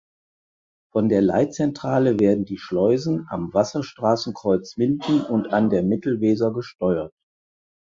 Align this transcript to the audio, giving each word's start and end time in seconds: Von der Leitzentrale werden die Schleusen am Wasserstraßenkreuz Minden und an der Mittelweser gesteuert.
Von 0.93 1.09
der 1.09 1.21
Leitzentrale 1.21 2.19
werden 2.19 2.43
die 2.43 2.57
Schleusen 2.57 3.27
am 3.29 3.53
Wasserstraßenkreuz 3.53 4.75
Minden 4.77 5.21
und 5.21 5.53
an 5.53 5.69
der 5.69 5.83
Mittelweser 5.83 6.51
gesteuert. 6.51 7.13